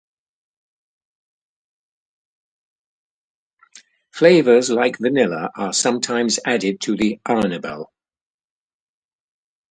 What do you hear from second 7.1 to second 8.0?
"arnibal".